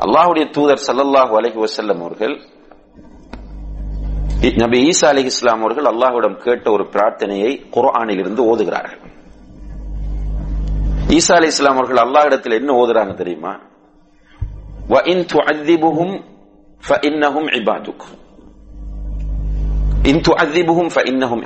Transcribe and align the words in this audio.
அல்லாஹுடைய 0.00 0.50
தூதர் 0.50 0.82
சல்லல்லாஹு 0.86 1.32
அலஹி 1.40 1.58
வசல்லம் 1.66 2.00
அவர்கள் 2.00 2.34
நபி 4.56 4.78
ஈசா 4.90 5.06
அலி 5.06 5.22
இஸ்லாம் 5.24 5.60
அவர்கள் 5.60 5.84
அல்லாஹுடம் 5.84 6.36
கேட்ட 6.36 6.70
ஒரு 6.70 6.84
பிரார்த்தனையை 6.92 7.50
குரானில் 7.70 8.18
இருந்து 8.18 8.42
ஓதுகிறார்கள். 8.42 9.02
ஈசா 11.08 11.34
அலி 11.34 11.46
இஸ்லாம் 11.46 11.76
அவர்கள் 11.76 12.00
அல்லாஹ் 12.04 12.28
என்ன 12.52 12.72
ஓதுறாங்க 12.72 13.14
தெரியுமா? 13.14 13.52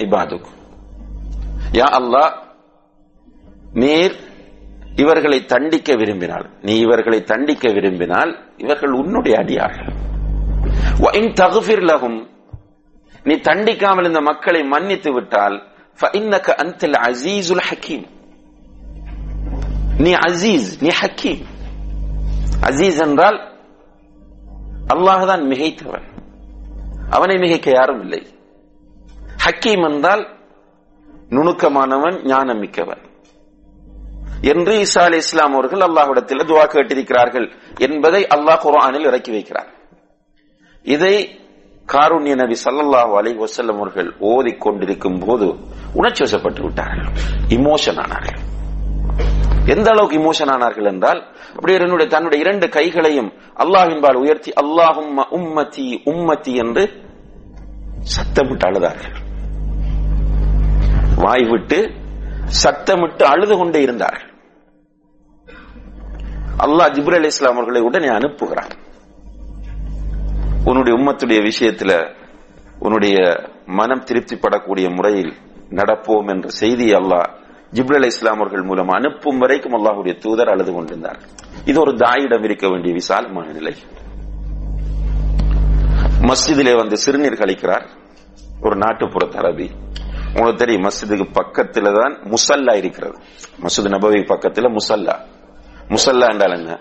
இபாதுக். 0.05 0.49
யா 1.73 1.89
அல்லாஹ் 2.01 2.31
நீர் 3.73 4.15
இவர்களை 4.97 5.45
தண்டிக்க 5.45 5.95
விரும்பினால் 5.97 6.51
நீ 6.63 6.79
இவர்களை 6.79 7.23
தண்டிக்க 7.23 7.73
விரும்பினால் 7.73 8.33
இவர்கள் 8.57 8.91
உன்னுடைய 8.91 9.39
அடியார்கள். 9.39 9.93
தகுஃபிர் 11.41 11.85
லகும் 11.91 12.27
நீ 13.25 13.35
தண்டிக்காமல் 13.35 14.07
இந்த 14.07 14.21
மக்களை 14.21 14.63
மன்னித்து 14.63 15.13
விட்டால் 15.13 15.57
அந்தில் 16.01 16.97
அசீசுல் 17.09 17.65
ஹக்கீம். 17.71 18.07
நீ 19.99 20.15
அசீஸ் 20.15 20.71
நீ 20.81 20.91
ஹக்கீம். 21.01 21.45
அசீஸ் 22.63 23.01
என்றால் 23.07 23.39
அல்லாஹ் 24.95 25.27
தான் 25.27 25.43
மிகைத்தவன். 25.43 26.09
அவனை 27.11 27.37
மிகைக்க 27.37 27.71
யாரும் 27.71 28.01
இல்லை. 28.01 28.27
ஹக்கீம் 29.45 29.85
என்றால் 29.91 30.29
நுணுக்கமானவன் 31.31 32.19
ஞானமிக்கவன். 32.25 33.04
என்று 34.53 34.73
ஈசா 34.85 35.03
அலி 35.09 35.19
இஸ்லாம் 35.25 35.55
அவர்கள் 35.57 35.85
அல்லாஹ்விடத்தில் 35.89 36.49
துவா 36.51 36.65
கேட்டிருக்கிறார்கள் 36.75 37.47
என்பதை 37.87 38.23
அல்லாஹ் 38.37 38.63
குரானில் 38.65 39.07
இறக்கி 39.11 39.33
வைக்கிறார். 39.37 39.71
இதை 40.95 41.15
காருண்ய 41.93 42.35
நபி 42.43 42.57
சல்லல்லாஹு 42.65 43.13
அலி 43.21 43.31
வசல்லம் 43.45 43.79
அவர்கள் 43.81 44.11
ஓதிக் 44.33 44.63
கொண்டிருக்கும் 44.65 45.21
போது 45.25 45.47
உணர்ச்சி 45.99 46.23
வசப்பட்டு 46.25 46.61
விட்டார்கள். 46.67 47.09
இமோஷன் 47.57 48.01
ஆனார்கள். 48.05 48.41
எந்த 49.75 49.89
அளவுக்கு 49.93 50.17
இமோஷன் 50.21 50.53
ஆனார்கள் 50.55 50.89
என்றால் 50.93 51.21
அப்படியே 51.55 51.77
என்னுடைய 51.79 52.09
தன்னுடைய 52.15 52.39
இரண்டு 52.45 52.67
கைகளையும் 52.77 53.31
அல்லாஹின்பால் 53.65 54.21
உயர்த்தி 54.23 54.51
அல்லாஹும் 54.63 55.13
உம்மதி 55.39 55.87
உம்மதி 56.13 56.55
என்று 56.65 56.85
சத்தமிட்டு 58.15 58.67
அழுதார்கள். 58.71 59.17
வாய் 61.25 61.47
விட்டு 61.53 61.79
சத்தமிட்டு 62.63 63.25
அழுது 63.33 63.55
கொண்டே 63.61 63.81
இருந்தார்கள். 63.87 64.29
அல்லாஹ் 66.65 66.93
ஜிப்ரல் 66.97 67.21
அலி 67.21 67.27
இஸ்லாம் 67.27 67.57
அவர்களை 67.57 67.81
உடனே 67.81 68.09
அனுப்புகிறார் 68.09 68.75
உன்னுடைய 70.65 70.95
உம்மத்துடைய 70.99 71.39
விஷயத்துல 71.51 71.93
உன்னுடைய 72.79 73.17
மனம் 73.67 74.05
திருப்திப்படக்கூடிய 74.05 74.95
முறையில் 74.95 75.33
நடப்போம் 75.71 76.31
என்ற 76.35 76.49
செய்தி 76.49 76.93
அல்லாஹ் 76.93 77.29
ஜிப்ரல் 77.73 77.95
அலி 77.95 78.07
இஸ்லாம் 78.07 78.39
அவர்கள் 78.39 78.63
மூலம் 78.63 78.89
அனுப்பும் 78.89 79.39
வரைக்கும் 79.39 79.73
அல்லாஹுடைய 79.73 80.19
தூதர் 80.19 80.49
அழுது 80.49 80.73
கொண்டிருந்தார். 80.73 81.19
இது 81.65 81.81
ஒரு 81.81 81.97
தாயிடம் 81.97 82.43
இருக்க 82.43 82.69
வேண்டிய 82.69 82.95
விசாலமான 82.95 83.53
நிலை. 83.53 83.75
மஸ்ஜிதிலே 86.29 86.77
வந்து 86.77 86.97
சிறுநீர் 86.97 87.41
கழிக்கிறார். 87.43 87.87
ஒரு 88.61 88.77
நாட்டுப்புற 88.77 89.25
தரபி 89.29 89.69
உங்களுக்கு 90.37 90.61
தெரியும் 90.65 90.83
மஸ்ஜிதுக்கு 90.83 91.27
பக்கத்துல 91.41 92.01
தான் 92.01 92.15
முசல்லா 92.33 92.75
இருக்கிறது. 92.77 93.17
மசூத் 93.63 93.95
நபவி 93.97 94.21
பக்கத்துல 94.33 94.77
முசல்லா. 94.77 95.17
முசல்லா 95.89 96.33
என்றால் 96.33 96.57
என்ன 96.57 96.81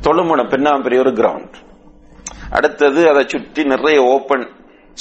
தொழுமுனம் 0.00 0.48
பெண்ணாம் 0.48 0.82
பெரிய 0.82 1.00
ஒரு 1.00 1.10
கிரவுண்ட் 1.10 1.54
அடுத்தது 2.50 3.08
அதை 3.08 3.24
சுற்றி 3.26 3.64
நிறைய 3.64 4.02
ஓபன் 4.02 4.48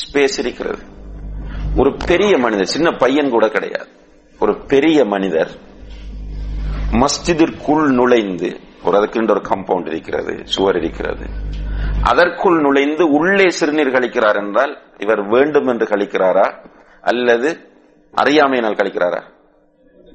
ஸ்பேஸ் 0.02 0.38
இருக்கிறது. 0.38 0.84
ஒரு 1.78 1.98
பெரிய 2.08 2.38
மனிதர் 2.38 2.66
சின்ன 2.66 2.92
பையன் 2.92 3.30
கூட 3.30 3.50
கிடையாது. 3.50 3.90
ஒரு 4.40 4.58
பெரிய 4.68 5.06
மனிதர் 5.06 5.50
மஸ்ஜிதிற்குள் 6.92 7.90
நுழைந்து 7.90 8.60
ஒரு 8.84 8.98
அதுக்குன்ற 8.98 9.30
ஒரு 9.30 9.42
கம்பவுண்ட் 9.50 9.88
இருக்கிறது 9.88 10.42
சுவர் 10.44 10.76
இருக்கிறது. 10.76 11.26
அதற்குள் 12.04 12.62
நுழைந்து 12.62 13.12
உள்ளே 13.12 13.50
சிறுநீர் 13.50 13.92
கழிக்கிறார் 13.92 14.36
என்றால் 14.36 14.78
இவர் 14.98 15.28
வேண்டும் 15.28 15.68
என்று 15.68 15.86
கழிக்கிறாரா? 15.86 16.48
அல்லது 17.02 17.60
அறியாமையினால் 18.12 18.76
கழிக்கிறாரா? 18.76 19.22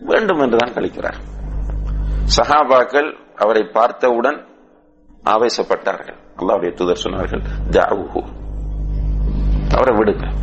வேண்டும் 0.01 0.39
என்றுதான் 0.39 0.73
கழிக்கிறார். 0.75 1.21
சஹாபாக்கள் 2.37 3.13
அவரை 3.37 3.71
பார்த்தவுடன் 3.73 4.47
ஆவேசப்பட்டார்கள். 5.25 6.17
அல்லாவுடைய 6.37 6.75
தூதர் 6.75 7.01
சொன்னார்கள் 7.03 7.43
ஜாவுஹு 7.71 8.23
அவரை 9.71 9.97
விடுங்க. 9.97 10.35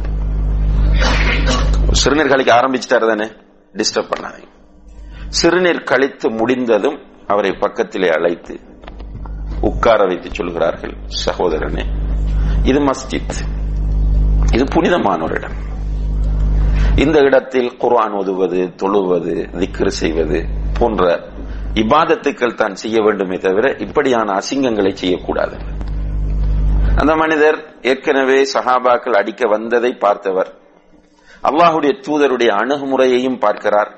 சிறுநீர் 1.92 2.28
கழிக்க 2.28 2.54
ஆரம்பிச்சிட்டாரு 2.54 3.08
தானே? 3.08 3.26
டிஸ்டர்ப் 3.74 4.12
பண்ணாதீங்க. 4.16 4.48
சிறுநீர் 5.28 5.84
கழித்து 5.84 6.30
முடிந்ததும் 6.30 7.00
அவரை 7.28 7.52
பக்கத்திலே 7.52 8.10
அழைத்து 8.10 8.60
உட்கார 9.62 10.06
வைத்து 10.06 10.30
சொல்கிறார்கள் 10.34 10.96
சகோதரனே 11.26 11.86
இது 12.64 12.80
மஸ்ஜித். 12.80 13.34
இது 14.54 14.64
புனிதமான 14.66 15.24
ஒரு 15.24 15.34
இடம். 15.34 15.70
இந்த 16.96 17.20
இடத்தில் 17.20 17.78
குர்ஆன் 17.78 18.12
ஓதுவது 18.12 18.74
தொழுவது 18.76 19.48
திக்ரு 19.52 19.88
செய்வது 19.88 20.46
போன்ற 20.80 21.31
இபாதத்துக்கள் 21.74 22.56
தான் 22.56 22.76
செய்ய 22.76 23.02
வேண்டுமே 23.02 23.38
தவிர 23.38 23.76
இப்படியான 23.78 24.34
அசிங்கங்களை 24.34 24.94
செய்யக்கூடாது. 24.94 25.58
அந்த 26.96 27.16
மனிதர் 27.16 27.76
ஏற்கனவே 27.82 28.46
சஹாபாக்கள் 28.54 29.12
அடிக்க 29.12 29.48
வந்ததை 29.48 29.94
பார்த்தவர் 29.94 30.60
அல்லாஹுடைய 31.44 31.92
தூதருடைய 32.00 32.50
அணுகுமுறையையும் 32.52 33.38
பார்க்கிறார். 33.38 33.92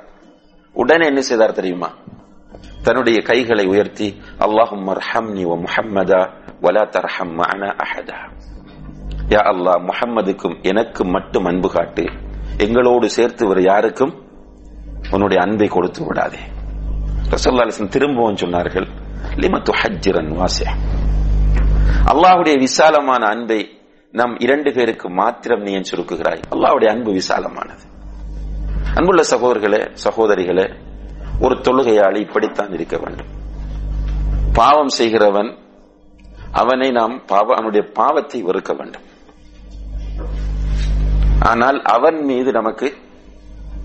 உடனே 0.74 1.06
என்ன 1.06 1.22
செய்தார் 1.22 1.52
தெரியுமா? 1.52 1.90
தன்னுடைய 2.84 3.22
கைகளை 3.22 3.66
உயர்த்தி 3.66 4.22
அல்லாஹும் 4.40 4.86
மர்ஹம்னி 4.88 5.44
வ 5.46 5.66
முஹம்மதா 5.66 6.30
வலா 6.62 6.90
தர்ஹம் 6.90 7.40
அஹதா. 7.40 8.20
யா 9.30 9.42
அல்லாஹ் 9.52 9.82
முஹம்மதுக்கும் 9.90 10.62
எனக்கு 10.62 11.06
மட்டும் 11.06 11.46
அன்பு 11.46 11.70
காட்டு. 11.70 12.06
எங்களோடு 12.58 13.10
சேர்த்து 13.10 13.48
வர 13.48 13.62
யாருக்கும்? 13.62 14.14
உன்னுடைய 15.12 15.44
அன்பை 15.44 15.68
கொடுத்து 15.68 16.06
விடாதே. 16.06 16.53
ரசல்லா 17.34 17.64
அலிஸ்லம் 17.66 17.88
திரும்பவும் 17.88 18.36
சொன்னார்கள் 18.36 18.88
லிமத்து 19.36 19.72
ஹஜ்ஜிரன் 19.82 20.32
வாசியா 20.40 20.74
அல்லாஹுடைய 22.12 22.58
விசாலமான 22.58 23.26
அன்பை 23.26 23.78
நம் 24.12 24.36
இரண்டு 24.40 24.72
பேருக்கு 24.74 25.10
மாத்திரம் 25.10 25.62
நீ 25.62 25.72
ஏன் 25.72 25.86
சுருக்குகிறாய்? 25.92 26.42
அல்லாவுடைய 26.52 26.88
அன்பு 26.88 27.12
விசாலமானது. 27.12 27.84
அன்புள்ள 28.96 29.24
சகோதரர்களே 29.24 29.82
சகோதரிகளே 30.04 30.66
ஒரு 31.40 31.56
தொழுகையாளி 31.56 32.16
இப்படித்தான் 32.16 32.72
இருக்க 32.72 32.98
வேண்டும். 32.98 33.28
பாவம் 34.54 34.88
செய்கிறவன் 34.88 35.58
அவனை 36.52 36.92
நாம் 36.92 37.26
பாவ 37.26 37.54
அவனுடைய 37.54 37.88
பாவத்தை 37.94 38.44
வெறுக்க 38.44 38.78
வேண்டும். 38.78 39.06
ஆனால் 41.40 41.82
அவன் 41.82 42.24
மீது 42.26 42.52
நமக்கு 42.52 42.94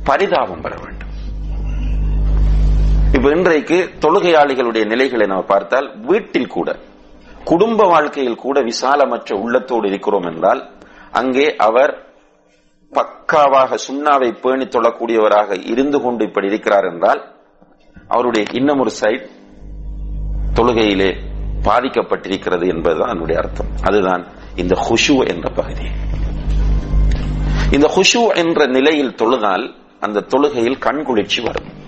பரிதாபம் 0.05 0.61
பெற 0.61 0.75
வேண்டும். 0.77 0.98
இப்ப 3.13 3.31
இன்றைக்கு 3.31 3.77
தொழுகையாளிகளுடைய 4.01 4.87
நிலைகளை 4.87 5.27
நாம் 5.27 5.47
பார்த்தால் 5.47 5.87
வீட்டில் 6.07 6.47
கூட 6.47 6.77
குடும்ப 7.45 7.87
வாழ்க்கையில் 7.87 8.35
கூட 8.35 8.61
விசாலமற்ற 8.61 9.35
உள்ளத்தோடு 9.35 9.89
இருக்கிறோம் 9.89 10.23
என்றால் 10.23 10.61
அங்கே 11.11 11.57
அவர் 11.57 11.93
பக்காவாக 12.93 13.79
சுண்ணாவை 13.89 14.31
பேணி 14.41 14.65
தொழக்கூடியவராக 14.65 15.71
இருந்து 15.71 16.01
கொண்டு 16.01 16.25
இப்படி 16.25 16.47
இருக்கிறார் 16.47 16.85
என்றால் 16.85 17.35
அவருடைய 18.09 18.47
இன்னும் 18.53 18.79
ஒரு 18.79 18.91
சைட் 18.91 19.27
தொழுகையிலே 20.55 21.11
பாதிக்கப்பட்டிருக்கிறது 21.65 22.69
என்பதுதான் 22.69 23.09
என்னுடைய 23.09 23.41
அர்த்தம். 23.41 23.67
அதுதான் 23.83 24.27
இந்த 24.57 24.75
ஹுஷு 24.75 25.17
என்ற 25.29 25.49
பகுதி. 25.49 25.89
இந்த 27.71 27.87
ஹுஷு 27.97 28.23
என்ற 28.35 28.67
நிலையில் 28.67 29.15
தொழுதால் 29.15 29.75
அந்த 30.01 30.21
தொழுகையில் 30.21 30.81
கண்குளிர்ச்சி 30.81 31.43
வரும். 31.43 31.87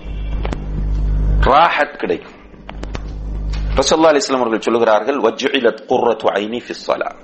ராஹத் 1.51 1.97
கிடைக்கும். 1.97 2.31
ரசல்லா 3.75 4.09
அலிஸ்லாம் 4.09 4.45
அவர்கள் 4.45 4.59
சொல்லுகிறார்கள் 4.59 5.19
வஜ்இலத் 5.21 5.85
குர்ரத்து 5.85 6.27
ஐனி 6.31 7.15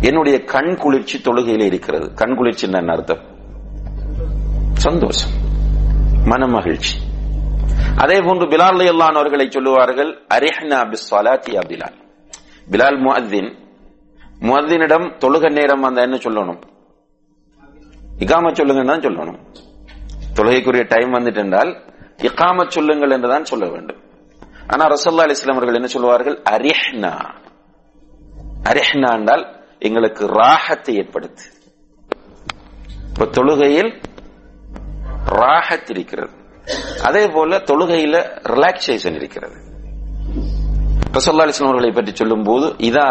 என்னுடைய 0.00 0.44
கண் 0.44 0.76
குளிர்ச்சி 0.76 1.18
தொழுகையில் 1.18 1.64
இருக்கிறது. 1.64 2.12
கண் 2.14 2.34
குளிர்ச்சி 2.34 2.70
என்ன 2.70 2.92
அர்த்தம்? 2.92 3.22
சந்தோஷம். 4.72 5.30
மன 6.24 6.46
மகிழ்ச்சி 6.46 6.98
அதே 7.96 8.20
போன்று 8.20 8.46
பிலால் 8.46 8.88
அல்லான் 8.88 9.14
அவர்களை 9.14 9.46
சொல்லுவார்கள் 9.50 10.26
அரிஹ்னா 10.34 10.78
பிஸ் 10.88 11.06
ஸலாத்தி 11.10 11.58
பிலால். 11.68 11.96
பிலால் 12.70 13.00
முஅத்தின் 13.00 13.54
முஅத்தினிடம் 14.40 15.06
தொழுக 15.18 15.52
நேரம் 15.52 15.82
அந்த 15.82 16.00
என்ன 16.00 16.16
சொல்லணும்? 16.16 16.62
இகாம 18.18 18.52
சொல்லுங்கன்னு 18.52 18.86
தான் 18.86 19.00
சொல்லணும். 19.00 19.38
தொழுகைக்குரிய 20.34 20.84
டைம் 20.88 21.14
வந்துட்டு 21.14 21.36
என்றால் 21.36 21.94
இக்காம 22.18 22.68
சொல்லுங்கள் 22.68 23.10
என்றுதான் 23.10 23.44
சொல்ல 23.44 23.68
வேண்டும். 23.68 24.00
ஆனா 24.66 24.86
ரசல்லா 24.86 25.26
அலிஸ்லாம் 25.26 25.52
அவர்கள் 25.52 25.74
என்ன 25.74 25.86
சொல்லுவார்கள்? 25.86 26.42
அரிஹ்னா. 26.50 27.12
அரிஹ்னா 28.62 29.10
என்றால் 29.18 29.44
எங்களுக்கு 29.78 30.26
ராகத்தை 30.26 30.94
ஏற்படுத்து. 30.96 31.44
இப்ப 33.08 33.26
தொழுகையில் 33.26 34.00
ராகத் 35.26 35.90
இருக்கிறது. 35.90 36.34
அதே 37.02 37.28
போல 37.28 37.58
தொழுகையில 37.58 38.16
ரிலாக்ஸேஷன் 38.42 39.14
இருக்கிறது. 39.14 39.56
ரசல்லா 41.12 41.44
அலிஸ்லாம் 41.46 41.70
அவர்களை 41.70 41.92
பற்றி 41.92 42.14
சொல்லும் 42.14 42.42
போது 42.42 42.66
இதா 42.78 43.08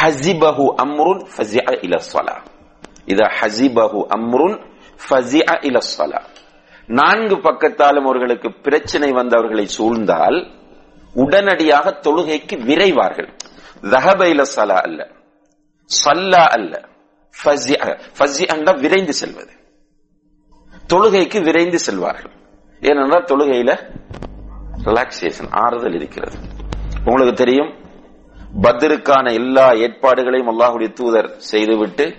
ஹசிபஹு 0.00 0.66
அம்ருன் 0.84 1.22
ஃபஸிஅ 1.34 1.70
இல 1.86 1.96
ஸலா 2.12 2.36
இதா 3.06 3.26
ஹசிபஹு 3.40 4.00
அம்ருன் 4.16 4.56
ஃபஸிஅ 5.08 5.50
இல 5.68 5.78
ஸலா 5.78 6.20
நான்கு 6.90 7.36
பக்கத்தாலும் 7.36 8.02
அவர்களுக்கு 8.02 8.52
பிரச்சனை 8.52 9.10
வந்தவர்களை 9.10 9.68
சூழ்ந்தால் 9.78 10.50
உடனடியாக 11.14 12.00
தொழுகைக்கு 12.02 12.64
விரைவார்கள். 12.64 13.36
தஹபைல 13.82 14.44
சலா 14.56 14.80
அல்ல. 14.80 15.10
சல்லா 16.04 16.44
அல்ல. 16.44 16.88
விரைந்து 18.80 19.12
செல்வது. 19.12 19.52
தொழுகைக்கு 20.88 21.44
விரைந்து 21.44 21.78
செல்வார்கள். 21.78 22.32
ஏனென்றால் 22.80 23.24
தொழுகையில 23.24 23.98
ரிலாக்ஸேஷன் 24.84 25.50
ஆறுதல் 25.50 25.94
இருக்கிறது. 25.94 26.38
உங்களுக்கு 27.04 27.44
தெரியும் 27.44 27.74
பத்ருக்கான 28.62 29.32
எல்லா 29.32 29.72
ஏற்பாடுகளையும் 29.72 30.48
அல்லாஹுடைய 30.48 30.92
தூதர் 30.92 31.36
செய்துவிட்டு 31.36 32.14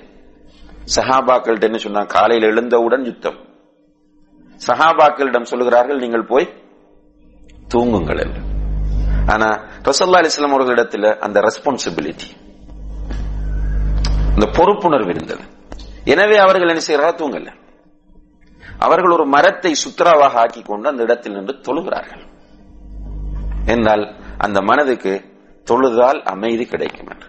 சஹாபாக்கள்கிட்ட 0.95 1.61
என்ன 1.61 1.77
சொன்னா 1.77 2.03
காலையில் 2.03 2.49
எழுந்தவுடன் 2.49 3.03
யுத்தம். 3.03 3.49
சஹாபாக்களிடம் 4.67 5.49
சொல்லுகிறார்கள் 5.51 5.97
நீங்கள் 5.97 6.25
போய் 6.25 6.53
தூங்குங்கள் 7.73 8.19
என்று. 8.19 8.41
ஆனா 9.27 9.47
ரசல்லா 9.81 10.19
அலிஸ்லாம் 10.21 10.55
அவர்களிடத்தில் 10.55 11.19
அந்த 11.19 11.39
ரெஸ்பான்சிபிலிட்டி 11.39 12.29
இந்த 14.33 14.45
பொறுப்புணர்வு 14.53 15.09
இருந்தது. 15.09 15.43
எனவே 16.03 16.37
அவர்கள் 16.37 16.67
என்ன 16.67 16.81
செய்யறா 16.87 17.09
தூங்கல. 17.15 17.49
அவர்கள் 18.79 19.11
ஒரு 19.11 19.25
மரத்தை 19.25 19.71
சுத்ராவாக 19.71 20.33
ஆக்கி 20.33 20.61
கொண்டு 20.61 20.89
அந்த 20.89 21.03
இடத்தில் 21.03 21.33
நின்று 21.33 21.59
தொழுகிறார்கள். 21.61 22.23
என்றால் 23.65 24.15
அந்த 24.37 24.61
மனதுக்கு 24.61 25.39
தொழுதால் 25.63 26.21
அமைதி 26.23 26.65
கிடைக்கும் 26.65 27.07
என்று. 27.07 27.27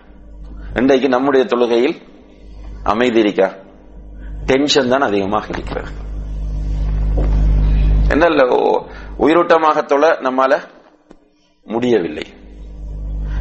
இன்றைக்கு 0.75 1.09
நம்முடைய 1.09 1.47
தொழுகையில் 1.47 1.97
அமைதி 2.83 3.19
இருக்கா? 3.19 3.55
டென்ஷன் 4.47 4.89
தான் 4.89 5.01
அதிகமாக 5.01 5.47
இருக்கிறது. 5.49 5.91
என்ன 8.13 8.27
உயிரோட்டமாக 9.25 9.83
தொழ 9.85 10.05
நம்மால 10.27 10.53
முடியவில்லை. 11.67 12.27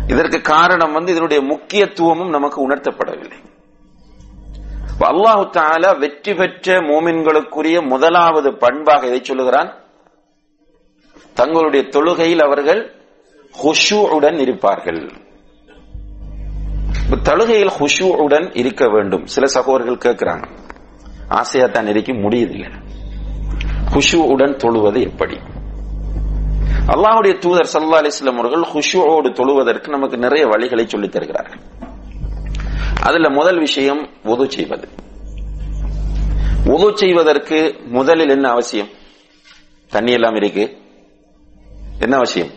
இதற்கு 0.08 0.40
காரணம் 0.54 0.96
வந்து 0.98 1.12
இதனுடைய 1.12 1.42
முக்கியத்துவமும் 1.52 2.34
நமக்கு 2.36 2.60
உணர்த்தப்படவில்லை. 2.68 3.40
அல்லாஹு 5.10 5.44
தாலா 5.58 5.92
வெற்றி 6.02 6.34
பெற்ற 6.40 6.76
மோமின்களுக்குரிய 6.90 7.78
முதலாவது 7.92 8.50
பண்பாக 8.64 9.08
இதை 9.08 9.20
சொல்லுகிறான்? 9.24 9.70
தங்களுடைய 11.40 11.84
தொழுகையில் 11.96 12.44
அவர்கள் 12.48 12.82
ஹுஷூவுடன் 13.62 14.38
இருப்பார்கள். 14.46 15.02
தொழுகையில் 17.30 17.74
ஹுஷூவுடன் 17.80 18.48
இருக்க 18.62 18.84
வேண்டும். 18.94 19.26
சில 19.36 19.46
சகோதரர்கள் 19.58 20.04
கேட்கிறாங்க 20.06 20.46
ஆசையா 21.40 21.68
தான் 21.68 21.88
இருக்க 21.88 22.14
முடியுதில்லை 22.24 22.70
குஷுவுடன் 23.94 24.56
தொழுவது 24.56 25.02
எப்படி? 25.02 25.38
அல்லாஹுடைய 26.88 27.38
தூதர் 27.38 27.70
சல்லா 27.74 28.12
அலிஸ்லாம் 28.12 28.38
அவர்கள் 28.38 28.62
ஹுஷுவோடு 28.62 29.34
தொழுவதற்கு 29.34 29.90
நமக்கு 29.90 30.18
நிறைய 30.18 30.48
வழிகளை 30.48 30.86
சொல்லித் 30.86 31.12
தருகிறார்கள். 31.12 31.60
அதுல 33.02 33.30
முதல் 33.30 33.60
விஷயம் 33.60 34.10
உது 34.24 34.52
செய்வது. 34.52 34.88
உது 36.66 36.98
செய்வதற்கு 36.98 37.76
முதலில் 37.86 38.30
என்ன 38.30 38.50
அவசியம்? 38.50 38.88
தண்ணி 39.90 40.12
எல்லாம் 40.12 40.36
இருக்கு. 40.36 40.78
என்ன 42.00 42.16
அவசியம்? 42.16 42.50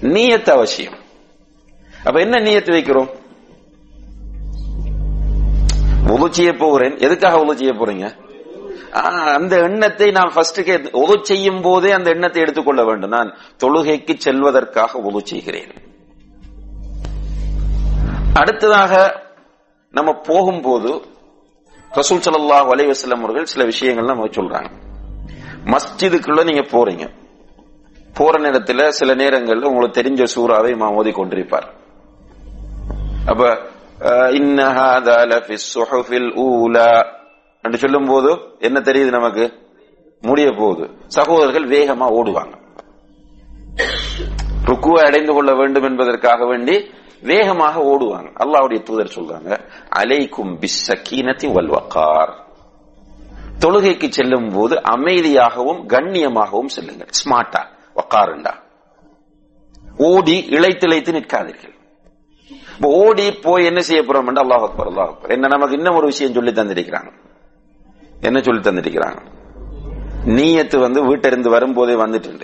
நீயத்து 0.00 0.50
அவசியம். 0.50 0.94
அப்ப 2.04 2.20
என்ன 2.20 2.50
நீயத்து 2.50 2.72
வைக்கிறோம்? 2.72 3.08
உது 6.10 6.34
செய்ய 6.34 6.52
போகிறேன் 6.52 6.96
எதுக்காக 6.98 7.40
உது 7.40 7.56
செய்ய 7.56 7.72
போறீங்க? 7.72 8.25
அந்த 9.34 9.56
எண்ணத்தை 9.56 10.10
நான் 10.10 10.32
ஃபர்ஸ்ட் 10.34 10.60
உது 10.92 11.16
செய்யும் 11.22 11.62
போதே 11.62 11.90
அந்த 11.90 12.10
எண்ணத்தை 12.10 12.42
எடுத்துக்கொள்ள 12.42 12.84
வேண்டும். 12.84 13.10
நான் 13.10 13.36
தொழுகைக்கு 13.62 14.14
செல்வதற்காக 14.18 14.98
உது 14.98 15.26
செய்கிறேன். 15.26 15.72
அடுத்ததாக 18.34 18.94
நம்ம 19.90 20.12
போகும்போது 20.12 20.90
ரசூல் 21.92 22.24
சல்லாஹ் 22.26 22.66
வலைவசலம் 22.70 23.22
அவர்கள் 23.22 23.44
சில 23.44 23.64
விஷயங்கள் 23.64 24.04
நம்ம 24.04 24.24
சொல்றாங்க. 24.24 24.70
மஸ்ஜிதுக்குள்ள 25.72 26.44
நீங்க 26.44 26.64
போறீங்க. 26.72 27.06
போற 28.14 28.38
நேரத்துல 28.38 28.88
சில 28.88 29.14
நேரங்கள்ல 29.14 29.64
உங்களுக்கு 29.64 29.98
தெரிஞ்ச 30.00 30.26
சூறாவை 30.34 30.76
மா 30.76 30.88
ஓதி 30.90 31.10
கொண்டிருப்பார் 31.10 31.66
அப்ப 33.26 33.42
என்று 37.66 37.78
சொல்லும் 37.78 38.06
போது 38.06 38.30
என்ன 38.58 38.80
தெரியுது 38.80 39.08
நமக்கு? 39.08 39.44
முடிய 40.20 40.52
போகுது. 40.58 40.86
சகோதரர்கள் 41.06 41.68
வேகமா 41.68 42.06
ஓடுவாங்க. 42.18 42.54
ருக்குவை 44.64 45.04
அடைந்து 45.04 45.32
கொள்ள 45.32 45.54
வேண்டும் 45.54 45.82
என்பதற்காக 45.82 46.46
வேண்டி 46.46 46.90
வேகமாக 47.20 47.80
ஓடுவாங்க. 47.82 48.28
அல்லாவுடைய 48.44 48.82
தூதர் 48.82 49.14
சொல்றாங்க 49.14 49.50
அலைக்கும் 49.96 50.52
பிஸ்ஸக்கீனத்தி 50.60 51.52
வல்வக்கார் 51.52 52.32
தொழுகைக்கு 53.58 54.08
செல்லும் 54.08 54.48
போது 54.52 54.74
அமைதியாகவும் 54.76 55.80
கண்ணியமாகவும் 55.86 56.72
செல்லுங்கள். 56.76 57.12
ஸ்மார்ட்டா 57.20 57.62
வக்காருண்டா 57.94 58.54
ஓடி 59.98 60.46
இழைத்திழைத்து 60.50 61.12
நிற்காதீர்கள். 61.18 61.74
ஓடி 62.82 63.32
போய் 63.32 63.64
என்ன 63.64 63.80
செய்ய 63.80 64.02
போறோம் 64.02 64.28
அல்லாஹ் 64.28 64.64
அக்பர் 64.68 64.88
அல்லாஹ் 64.88 65.08
அக்பர். 65.08 65.30
என்ன 65.30 65.46
நமக்கு 65.46 65.76
இன்னும் 65.76 65.94
ஒரு 65.94 66.06
விஷயம் 66.06 66.32
சொல்லி 66.32 66.50
தந்திருக்கிறாங்க. 66.50 67.12
என்ன 68.20 68.40
சொல்லி 68.40 68.60
தந்திருக்கிறாங்க? 68.60 69.18
நீயத்து 70.26 70.80
வந்து 70.80 71.06
வீட்டிலிருந்து 71.06 71.50
வரும்போதே 71.50 71.92
வந்துட்டு 71.92 72.42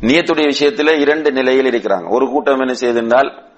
நீயத்துடைய 0.00 0.52
விஷயத்துல 0.60 1.00
இரண்டு 1.00 1.32
நிலையில் 1.32 1.66
இருக்கிறாங்க. 1.66 2.08
ஒரு 2.08 2.28
கூட்டம் 2.28 2.58
என்ன 2.58 2.72
செய்திருந்தால் 2.72 3.52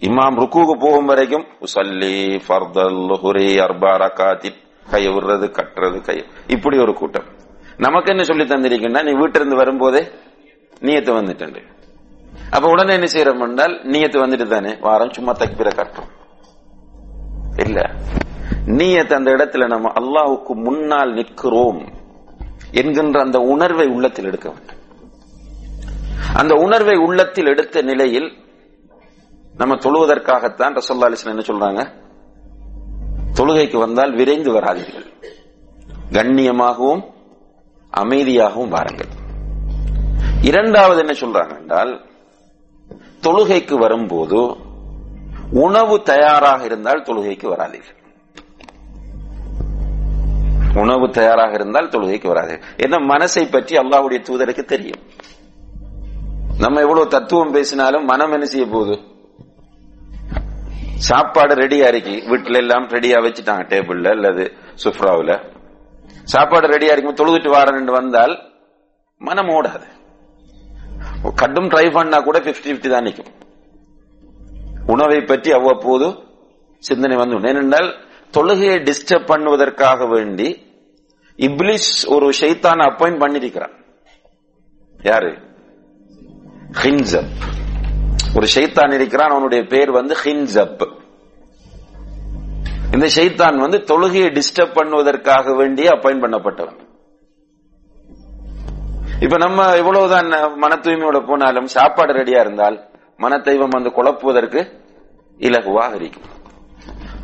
இமாம் 0.00 0.38
ருக்குக்கு 0.38 0.78
போகும் 0.78 1.04
வரைக்கும் 1.04 1.46
உசல்லி 1.60 2.40
ஃபர்தல் 2.48 3.16
ஹுரி 3.22 3.58
அர்பா 3.58 3.90
ரகாத்தி 3.96 4.52
கையை 4.90 5.12
விடுறது 5.12 5.50
கட்டுறது 5.50 6.00
கை. 6.00 6.24
இப்படி 6.46 6.78
ஒரு 6.78 6.94
கூட்டம். 6.94 7.24
நமக்கு 7.76 8.10
என்ன 8.10 8.22
சொல்லி 8.22 8.44
தந்திருக்குன்னா 8.44 9.02
நீ 9.04 9.12
வீட்டிலிருந்து 9.12 9.56
வரும்போதே 9.56 10.00
நீயத்து 10.80 11.10
வந்துட்டு 11.16 11.62
அப்ப 12.50 12.68
உடனே 12.68 12.92
என்ன 12.92 13.06
செய்யறோம் 13.12 13.48
என்றால் 13.48 13.80
நீயத்து 13.84 14.26
வந்துட்டு 14.26 14.48
தானே 14.48 14.76
வாரம் 14.80 15.12
சும்மா 15.12 15.32
தக்பிர 15.32 15.70
கட்டுறோம். 15.76 16.10
இல்ல. 17.66 17.94
நீயத்து 18.66 19.12
அந்த 19.12 19.30
இடத்துல 19.30 19.66
நம்ம 19.66 19.88
அல்லாஹுக்கு 19.88 20.54
முன்னால் 20.54 21.12
நிற்கிறோம் 21.12 21.92
என்கின்ற 22.72 23.20
அந்த 23.20 23.38
உணர்வை 23.38 23.86
உள்ளத்தில் 23.86 24.24
எடுக்க 24.24 24.50
வேண்டும். 24.50 24.76
அந்த 26.34 26.54
உணர்வை 26.54 26.96
உள்ளத்தில் 26.96 27.46
எடுத்த 27.46 27.82
நிலையில் 27.82 28.44
நம்ம 29.56 29.74
தொழுவதற்காகத்தான் 29.74 30.78
ரசோல்லா 30.78 31.14
அலிஸ்லாம் 31.14 31.40
என்ன 31.40 31.40
சொல்றாங்க? 31.40 31.90
தொழுகைக்கு 33.34 33.78
வந்தால் 33.78 34.14
விரைந்து 34.14 34.52
வராதீர்கள். 34.52 35.12
கண்ணியமாகவும் 36.10 37.02
அமைதியாகவும் 37.96 38.68
வாருங்கள். 38.68 39.08
இரண்டாவது 40.42 40.98
என்ன 40.98 41.12
சொல்றாங்க 41.12 41.58
என்றால் 41.58 42.04
தொழுகைக்கு 43.22 43.78
வரும்போது 43.78 44.56
உணவு 45.52 46.02
தயாராக 46.02 46.64
இருந்தால் 46.64 47.02
தொழுகைக்கு 47.02 47.48
வராதீர்கள். 47.48 47.97
உணவு 50.78 51.10
தயாராக 51.10 51.52
இருந்தால் 51.52 51.88
தொழுகைக்கு 51.88 52.26
வராது. 52.26 52.60
என்ன 52.76 52.96
மனசை 52.98 53.50
பற்றி 53.50 53.76
அல்லாவுடைய 53.76 54.20
தூதருக்கு 54.28 54.64
தெரியும். 54.64 55.02
நம்ம 56.58 56.80
எவ்வளவு 56.80 57.08
தத்துவம் 57.08 57.52
பேசினாலும் 57.52 58.04
மனம் 58.04 58.32
என்ன 58.32 58.44
செய்ய 58.44 58.66
போகுது? 58.66 58.96
சாப்பாடு 61.08 61.54
ரெடியா 61.54 61.86
இருக்கு. 61.86 62.14
வீட்டுல 62.30 62.56
எல்லாம் 62.56 62.88
ரெடியா 62.88 63.18
வச்சுட்டாங்க. 63.26 63.64
டேபிள்ல 63.72 64.10
அல்லது 64.10 64.52
சுப்ராவில் 64.84 65.40
சாப்பாடு 66.24 66.68
ரெடியா 66.68 66.92
இருக்கும் 66.92 67.16
தொழுதுட்டு 67.16 67.50
வாரன்னு 67.54 67.90
வந்தால் 67.90 68.34
மனம் 69.18 69.48
ஓடாது. 69.48 69.86
கடும் 71.34 71.68
ட்ரை 71.68 71.92
பண்ணா 71.92 72.18
கூட 72.20 72.38
பிப்டி 72.38 72.70
பிப்டி 72.70 72.88
தான் 72.90 73.02
நிற்கும் 73.02 73.32
உணவை 74.86 75.20
பற்றி 75.20 75.50
அவ்வப்போது 75.52 76.06
சிந்தனை 76.78 77.16
வந்து 77.16 77.48
ஏனென்றால் 77.48 77.88
தொழுகையை 78.36 78.76
டிஸ்டர்ப் 78.88 79.30
பண்ணுவதற்காக 79.32 80.08
வேண்டி 80.08 80.48
இப்லிஸ் 81.38 82.08
ஒரு 82.08 82.28
ஷைத்தான 82.28 82.80
அப்பாயிண்ட் 82.88 83.20
பண்ணிருக்கிறான். 83.20 83.74
யாரு? 85.02 85.38
ஹின்சப். 86.82 87.28
ஒரு 88.36 88.46
ஷைத்தான் 88.54 88.94
இருக்கிறான் 88.94 89.30
அவனுடைய 89.30 89.64
பேர் 89.64 89.90
வந்து 89.90 90.16
ஹின்சப். 90.24 90.96
இந்த 92.92 93.06
ஷைத்தான் 93.16 93.56
வந்து 93.56 93.78
தொழுகையை 93.78 94.26
டிஸ்டர்ப் 94.26 94.74
பண்ணுவதற்காக 94.74 95.56
வேண்டிய 95.56 95.90
அப்பாயின் 95.90 96.24
பண்ணப்பட்டவன். 96.24 96.86
இப்ப 99.20 99.36
நம்ம 99.36 99.76
இவ்வளவுதான் 99.76 100.54
மன 100.56 100.74
தூய்மையோட 100.74 101.26
போனாலும் 101.26 101.66
சாப்பாடு 101.66 102.12
ரெடியா 102.12 102.40
இருந்தால் 102.40 102.90
மன 103.16 103.38
தெய்வம் 103.38 103.68
வந்து 103.68 103.90
குழப்புவதற்கு 103.90 104.80
இலகுவாக 105.38 105.94
இருக்கும். 105.94 106.22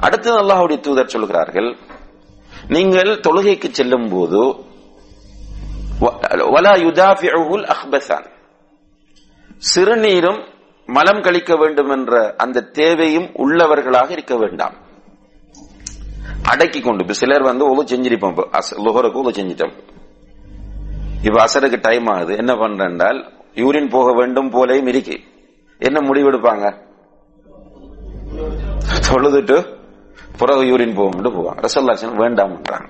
அடுத்து 0.01 0.37
அல்லாஹுடைய 0.37 0.81
தூதர் 0.81 1.07
சொல்கிறார்கள் 1.07 1.77
நீங்கள் 2.69 3.21
தொழுகைக்கு 3.21 3.71
செல்லும் 3.71 4.09
போது 4.09 4.55
அஹ்பசான். 7.63 8.27
சிறுநீரும் 9.75 10.45
மலம் 10.87 11.21
கழிக்க 11.21 11.57
வேண்டும் 11.57 11.89
என்ற 11.89 12.35
அந்த 12.37 12.61
தேவையும் 12.61 13.31
உள்ளவர்களாக 13.35 14.11
இருக்க 14.11 14.37
வேண்டாம். 14.37 14.75
அடக்கி 16.43 16.81
கொண்டு 16.81 17.03
இப்ப 17.03 17.15
சிலர் 17.15 17.43
வந்து 17.43 17.77
ஒழு 17.77 17.87
செஞ்சிருப்போம் 17.87 18.49
லுகருக்கு 18.77 19.25
ஒழு 19.25 19.29
செஞ்சிட்டோம். 19.29 19.73
இப்ப 21.23 21.45
அசருக்கு 21.45 21.79
டைம் 21.81 22.07
ஆகுது. 22.07 22.37
என்ன 22.37 22.55
பண்றால் 22.55 23.33
யூரின் 23.55 23.91
போக 23.91 24.13
வேண்டும் 24.13 24.51
போலேயும் 24.51 24.87
இருக்கு. 24.87 25.21
என்ன 25.79 26.01
முடிவெடுப்பாங்க? 26.01 26.83
தொழுதுட்டு 29.11 29.83
பிறகு 30.39 30.63
யூரின் 30.63 30.95
போக 30.95 31.19
போவாங்க 31.29 31.65
ரசல்லாசன் 31.65 32.17
வேண்டாம்ன்றாங்க 32.17 32.89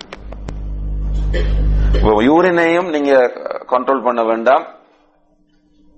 யூரினையும் 2.02 2.88
நீங்க 2.88 3.32
கண்ட்ரோல் 3.66 4.02
பண்ண 4.02 4.24
வேண்டாம். 4.24 4.66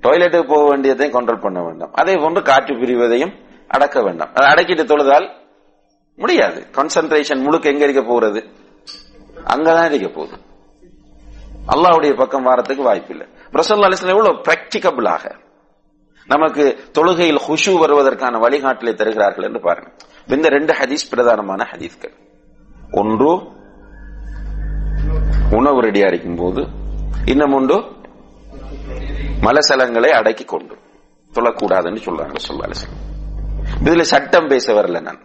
டாய்லெட்டுக்கு 0.03 0.49
போக 0.49 0.77
வேண்டியதையும் 0.77 1.13
கண்ட்ரோல் 1.13 1.41
பண்ண 1.41 1.63
வேண்டாம். 1.63 1.91
அதே 1.93 2.15
போன்று 2.15 2.43
காற்று 2.43 2.75
பிரிவதையும் 2.75 3.33
அடக்க 3.69 4.03
வேண்டாம். 4.03 4.31
அதை 4.35 4.49
அடக்கிட்டு 4.49 4.85
தொழுதால் 4.85 5.31
முடியாது. 6.17 6.67
கான்சென்ட்ரேஷன் 6.73 7.43
முழுக்க 7.43 7.71
எங்க 7.71 7.87
இருக்க 7.87 8.13
போறது? 8.13 8.45
அங்கதான் 9.45 9.93
இருக்க 9.93 10.09
போகுது. 10.09 10.37
அல்லாவுடைய 11.69 12.17
பக்கம் 12.17 12.43
வாரத்துக்கு 12.43 12.83
வாய்ப்பு 12.83 13.11
இல்லை. 13.11 13.27
ரசல்லா 13.53 13.89
அலிஸ்லாம் 13.89 14.17
எவ்வளவு 14.17 14.43
பிராக்டிகபிளாக 14.43 15.35
நமக்கு 16.27 16.79
தொழுகையில் 16.99 17.39
ஹுஷு 17.49 17.79
வருவதற்கான 17.79 18.39
வழிகாட்டலை 18.39 18.95
தருகிறார்கள் 18.95 19.45
என்று 19.45 19.61
பாருங்க. 19.61 19.91
இந்த 20.35 20.49
ரெண்டு 20.49 20.73
ஹதீஸ் 20.79 21.05
பிரதானமான 21.11 21.65
ஹதீஸ்கள். 21.73 22.15
ஒன்று 23.01 23.31
உணவு 25.59 25.79
ரெடியா 25.83 26.07
இருக்கும் 26.13 26.37
போது 26.37 26.63
இன்னும் 27.33 27.55
ஒன்று 27.59 27.77
மலசலங்களை 29.47 30.11
அடக்கி 30.19 30.45
கொண்டு 30.45 30.75
தொழக்கூடாதுன்னு 31.33 32.01
சொல்றாங்க 32.07 32.39
சொல்லா 32.49 32.67
இதுல 33.85 34.05
சட்டம் 34.13 34.49
பேச 34.49 34.67
வரல 34.81 35.01
நான். 35.07 35.21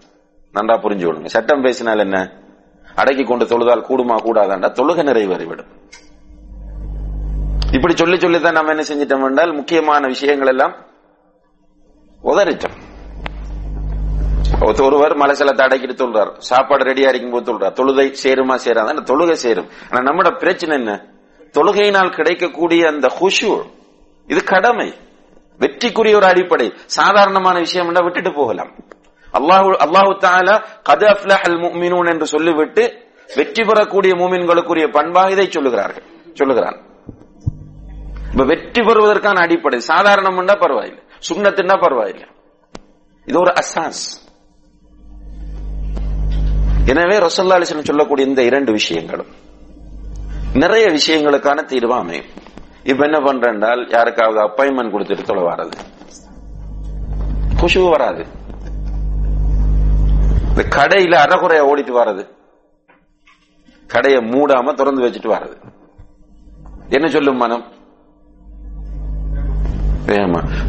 நன்றா 0.54 0.76
புரிஞ்சு 0.84 1.06
விடுங்க 1.08 1.30
சட்டம் 1.36 1.62
பேசினால் 1.62 2.04
என்ன? 2.06 2.18
அடக்கி 3.02 3.24
கொண்டு 3.24 3.46
தொழுதால் 3.46 3.88
கூடுமா 3.90 4.16
கூடாதாண்டா? 4.28 4.70
தொழுக 4.80 5.04
நிறைவேறிவிடும் 5.10 5.72
இப்படி 7.76 7.94
சொல்லி 7.96 8.18
சொல்லித்தான் 8.20 8.58
நம்ம 8.58 8.72
என்ன 8.76 8.84
செஞ்சிட்டோம் 8.90 9.28
என்றால் 9.28 9.54
முக்கியமான 9.60 10.08
விஷயங்கள் 10.08 10.52
எல்லாம் 10.54 10.74
உதறிட்டோம். 12.24 12.78
ஒருவர் 14.62 15.18
மலசலத்தை 15.18 15.60
தடைக்கிட்டு 15.60 15.94
சொல்றார். 15.94 16.38
சாப்பாடு 16.38 16.84
ரெடியா 16.84 17.08
இருக்கும் 17.08 17.32
போது 17.32 17.54
சொல்றார். 17.54 17.72
தொழுகை 17.72 18.16
சேருமா 18.24 18.56
சேராத? 18.56 18.94
தொழுகை 18.94 19.32
சேரும். 19.32 19.70
ஆனா 19.90 20.12
நம்மட 20.12 20.38
பிரச்சனை 20.38 20.78
என்ன? 20.78 21.06
தொழுகையினால் 21.54 22.16
கிடைக்கக்கூடிய 22.16 22.88
அந்த 22.88 23.12
ஹுஷு 23.20 23.70
இது 24.28 24.44
கடமை. 24.44 24.94
வெற்றிக்குரிய 25.60 26.16
ஒரு 26.16 26.26
அடிப்படை. 26.26 26.74
சாதாரணமான 26.86 27.60
விஷயம் 27.60 27.88
விட்டுட்டு 27.88 28.34
போகலாம். 28.34 28.72
அல்லாஹு 29.34 29.76
அல்லாஹு 29.86 30.18
தாலா 30.18 30.64
கது 30.90 31.04
அஃப்லஹல் 31.04 31.60
முமினூன் 31.60 32.10
என்று 32.10 32.26
சொல்லிவிட்டு 32.26 33.06
வெற்றி 33.36 33.64
பெறக்கூடிய 33.64 34.16
மூமின்களுக்குரிய 34.16 34.92
பண்பாக 34.92 35.32
இதை 35.32 35.48
சொல்லுகிறார்கள். 35.48 36.04
சொல்லுகிறான். 36.34 36.82
இப்ப 38.32 38.44
வெற்றி 38.44 38.84
பெறுவதற்கான 38.84 39.42
அடிப்படை. 39.42 39.82
சாதாரணம்னா 39.88 40.60
பரவாயில்லை. 40.60 41.04
சுண்ணத்துன்னா 41.30 41.82
பரவாயில்லை. 41.82 42.28
இது 43.26 43.40
ஒரு 43.40 43.54
அசாஸ். 43.54 44.30
எனவே 46.92 47.18
ரசல்லா 47.18 47.56
அலிஸ்லம் 47.58 47.84
சொல்லக்கூடிய 47.84 48.28
இந்த 48.28 48.44
இரண்டு 48.44 48.72
விஷயங்களும் 48.72 49.32
நிறைய 50.54 50.86
விஷயங்களுக்கான 50.88 51.66
தீர்வு 51.66 51.94
அமையும். 51.94 52.26
இப்ப 52.84 53.04
என்ன 53.04 53.20
பண்றால் 53.20 53.92
யாருக்காவது 53.92 54.40
அப்பாயின்மெண்ட் 54.42 54.94
கொடுத்துட்டு 54.94 55.22
தொலை 55.22 55.44
வராது 55.44 55.78
குஷு 57.62 57.90
வராது. 57.90 58.26
இந்த 60.48 60.64
கடையில 60.76 61.16
அறகுறைய 61.26 61.62
ஓடிட்டு 61.72 61.94
வர்றது. 62.02 62.24
கடையை 63.88 64.22
மூடாம 64.22 64.74
திறந்து 64.74 65.04
வச்சுட்டு 65.04 65.32
வர்றது. 65.36 65.58
என்ன 66.90 67.08
சொல்லும் 67.08 67.38
மனம்? 67.38 67.66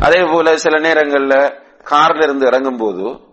அதே 0.00 0.24
போல 0.32 0.56
சில 0.56 0.78
நேரங்கள்ல 0.78 1.34
கார்ல 1.90 2.22
இருந்து 2.22 2.46
இறங்கும் 2.46 2.76
போது 2.76 3.30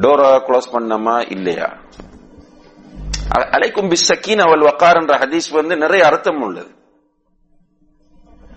டோரா 0.00 0.30
க்ளோஸ் 0.46 0.68
பண்ணமா? 0.72 1.30
இல்லையா? 1.30 1.76
அலைக்கும் 3.30 3.92
பிசக்கீன் 3.92 4.40
அவள் 4.40 4.60
வக்கார் 4.60 5.00
என்ற 5.00 5.18
ஹதீஸ் 5.18 5.52
வந்து 5.52 5.76
நிறைய 5.76 6.06
அர்த்தம் 6.06 6.40
உள்ளது. 6.40 6.70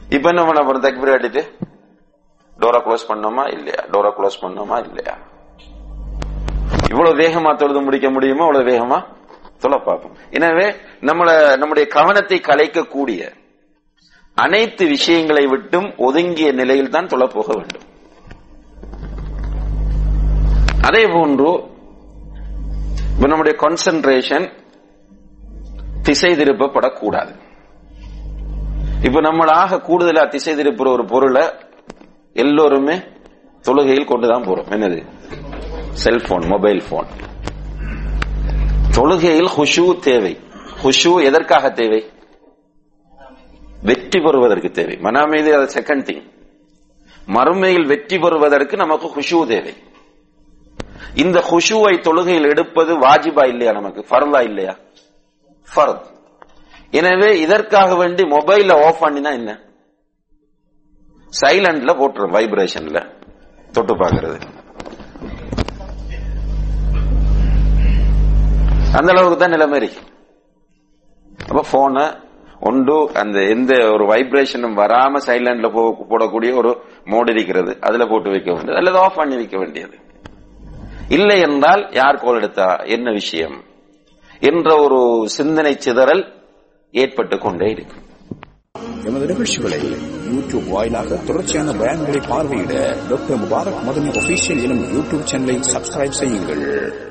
இப்ப 0.10 0.29
என்ன 0.29 0.43
பண்ண 0.46 0.60
போறோம்? 0.62 0.81
தக்பீர் 0.81 1.17
அடிட்டு 1.17 1.43
டோரா 2.60 2.79
க்ளோஸ் 2.86 3.05
பண்ணோமா? 3.08 3.51
இல்லையா? 3.51 3.81
டோரா 3.91 4.12
க்ளோஸ் 4.17 4.39
பண்ணோமா? 4.41 4.77
இல்லையா? 4.86 5.17
இவ்வளவு 6.89 7.17
வேகமா 7.17 7.58
தொழுது 7.58 7.81
முடிக்க 7.81 8.10
முடியுமோ? 8.10 8.46
அவ்வளவு 8.46 8.69
வேகமா 8.69 9.03
தொலை 9.60 9.77
பார்ப்போம். 9.77 10.15
எனவே 10.29 10.75
நம்மள 11.01 11.58
நம்முடைய 11.58 11.89
கவனத்தை 11.89 12.39
கலைக்கக்கூடிய 12.39 13.34
அனைத்து 14.36 14.88
விஷயங்களை 14.88 15.46
விட்டும் 15.46 15.98
ஒதுங்கிய 15.98 16.51
நிலையில் 16.51 16.89
தான் 16.89 17.08
தொலை 17.08 17.27
போக 17.34 17.53
வேண்டும். 17.55 17.81
அதே 20.81 21.05
போன்று 21.05 21.63
நம்முடைய 23.19 23.57
கான்சென்ட்ரேஷன் 23.62 24.51
திசை 26.01 26.33
திருப்பப்படக்கூடாது 26.33 27.36
இப்ப 29.01 29.21
நம்மளாக 29.21 29.81
கூடுதலா 29.81 30.27
திசை 30.27 30.55
திருப்புற 30.55 30.91
ஒரு 30.91 31.05
பொருளை 31.05 31.48
எல்லோருமே 32.33 32.95
தொழுகையில் 33.62 34.05
கொண்டுதான் 34.05 34.43
போறோம். 34.43 34.69
என்னது? 34.69 35.05
செல்போன் 35.91 36.45
மொபைல் 36.48 36.83
போன் 36.89 37.07
தொழுகையில் 38.91 39.50
ஹுஷு 39.57 40.00
தேவை. 40.00 40.39
ஹுஷு 40.83 41.24
எதற்காக 41.24 41.69
தேவை? 41.69 42.12
வெற்றி 43.83 44.21
பெறுவதற்கு 44.21 44.71
தேவை. 44.71 44.95
மனாமீது 44.95 45.51
அது 45.51 45.81
செகண்ட் 45.81 46.01
திங் 46.01 46.29
மறுமையில் 47.27 47.88
வெற்றி 47.88 48.19
பெறுவதற்கு 48.19 48.77
நமக்கு 48.77 49.07
ஹுஷு 49.07 49.48
தேவை. 49.48 49.74
இந்த 51.13 51.39
ஹுஷுவை 51.39 52.00
தொழுகையில் 52.00 52.50
எடுப்பது 52.50 53.00
வாஜிபா 53.00 53.48
இல்லையா 53.48 53.72
நமக்கு? 53.72 54.06
ஃபர்லா 54.10 54.44
இல்லையா? 54.44 54.78
ஃபர்த். 55.75 56.06
எனவே 56.92 57.39
இதற்காக 57.39 57.96
வேண்டி 57.96 58.24
மொபைல 58.24 58.86
ஆஃப் 58.86 59.04
பண்ணினா 59.04 59.32
என்ன? 59.32 59.60
சைலண்ட்ல 61.42 61.92
போட்டுரும் 61.98 62.34
வைப்ரேஷன்ல 62.34 63.13
தொட்டு 63.72 63.96
பார்க்கறது 63.96 64.42
அந்த 68.94 69.12
அளவுக்கு 69.12 69.38
தான் 69.38 69.50
நிலைமை 69.50 69.82
இருக்கு. 69.82 70.01
அப்ப 71.48 71.66
போன 71.72 72.20
ஒன்று 72.60 73.12
அந்த 73.13 73.42
எந்த 73.42 73.74
ஒரு 73.92 74.06
வைப்ரேஷனும் 74.06 74.75
வராம 74.75 75.20
சைலண்ட்ல 75.25 75.96
போடக்கூடிய 76.10 76.56
ஒரு 76.56 76.82
மோடு 77.06 77.30
இருக்கிறது. 77.30 77.78
அதுல 77.82 78.06
போட்டு 78.06 78.30
வைக்க 78.30 78.51
வேண்டியது. 78.51 78.78
அல்லது 78.78 78.98
ஆஃப் 78.98 79.16
பண்ணி 79.16 79.36
வைக்க 79.36 79.58
வேண்டியது. 79.58 79.98
இல்லை 81.10 81.39
என்றால் 81.39 81.89
யார் 81.92 82.20
கோல் 82.20 82.36
எடுத்தா? 82.36 82.75
என்ன 82.75 83.12
விஷயம்? 83.12 83.63
என்ற 84.39 84.75
ஒரு 84.82 85.30
சிந்தனை 85.30 85.75
சிதறல் 85.80 86.34
ஏற்பட்டு 86.92 87.38
கொண்டே 87.38 87.70
இருக்கும். 87.70 88.08
எமது 89.06 89.25
நிகழ்ச்சிகளை 89.25 89.80
யூடியூப் 90.30 90.68
வாயிலாக 90.68 91.16
தொடர்ச்சியான 91.16 91.72
பயன்களை 91.72 92.20
பார்வையிட 92.20 92.96
டாக்டர் 93.10 93.38
முபாரக் 93.38 93.80
மதனி 93.88 94.10
ஒபிஷியல் 94.10 94.63
எனும் 94.63 94.84
யூடியூப் 94.84 95.25
சேனலை 95.32 95.63
சப்ஸ்கிரைப் 95.75 96.10
செய்யுங்கள். 96.10 97.01